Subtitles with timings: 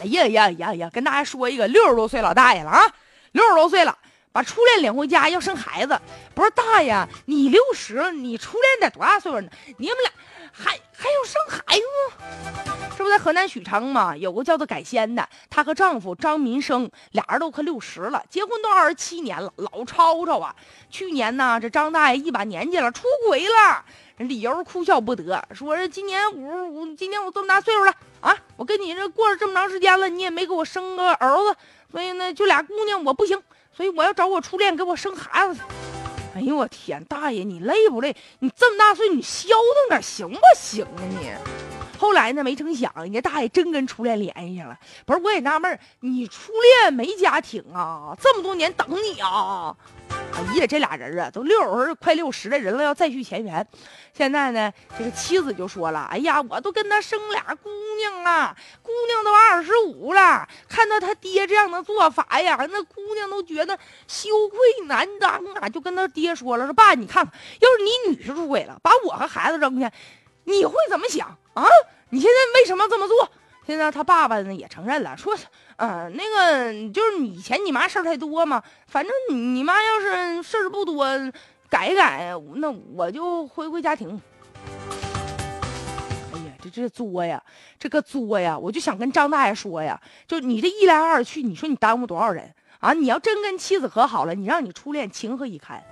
[0.00, 0.90] 哎呀呀呀呀！
[0.92, 2.80] 跟大家说一个，六十多岁老大爷了啊，
[3.32, 3.98] 六十多岁了，
[4.30, 5.98] 把初恋领回家要生孩子。
[6.34, 6.94] 不是大爷，
[7.26, 9.48] 你六十，你初恋得多大岁数呢？
[9.76, 10.12] 你们俩
[10.52, 11.82] 还还要生孩子？
[12.96, 14.16] 这不在河南许昌吗？
[14.16, 20.54] 有个叫做改仙的，她和丈夫张民生俩人都快六十了，结婚都二十七年了，老吵吵啊。
[20.90, 23.84] 去年呢，这张大爷一把年纪了，出轨了。
[24.18, 31.56] 理由哭笑不得，说今年五十五，今年我这么大岁数了啊，我跟你这过了这么长时间了，你也没给我生个儿子，
[31.92, 33.40] 所以呢，就俩姑娘我不行，
[33.72, 35.60] 所以我要找我初恋给我生孩子。
[36.34, 38.16] 哎呦我天，大爷你累不累？
[38.40, 41.77] 你这么大岁，你消停点行不行啊你？
[41.98, 44.78] 后来呢，没成想人家大爷真跟初恋联系上了。
[45.04, 48.16] 不是，我也纳闷你初恋没家庭啊？
[48.20, 49.76] 这么多年等你啊？
[50.10, 53.66] 哎呀，这俩人啊，都六十快六十的人了，要再续前缘。
[54.14, 57.68] 现在呢，这个妻子就说了：“哎呀，我都跟他生俩姑
[57.98, 69.90] 娘了，姑娘都二十五了，看到他爹这样的做法呀，那姑娘都觉得羞愧难当啊。”就跟他爹说了：“说爸，你看看，要是你女婿出轨了，把我和孩子扔下，
[70.48, 71.64] 你会怎么想啊？
[72.10, 73.30] 你现在为什么这么做？”
[73.66, 75.36] 现在他爸爸呢也承认了，说，
[75.76, 81.06] 嗯，那个就是以前你妈事儿太多嘛，反正你妈要是事儿不多，
[81.68, 84.18] 改改，那我就回归家庭。
[86.32, 87.42] 哎呀，这这作呀，
[87.78, 92.94] 这个作呀，我就想跟张大爷说呀，就你这一来二去，你说你耽误多少人啊？
[92.94, 95.84] 你要真跟妻子和好了，你让你初恋情何以堪？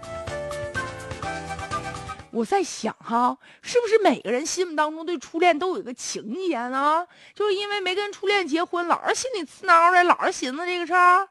[2.37, 7.07] 我在想哈，是不是每个人心目当中对初恋都有一个情节呢？
[7.35, 11.27] 就是因为没跟初恋结婚，老是心里刺挠的，老是寻思这个事儿。